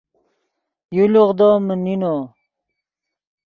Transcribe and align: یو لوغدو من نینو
یو 0.97 1.05
لوغدو 1.13 1.49
من 1.65 1.79
نینو 1.85 2.15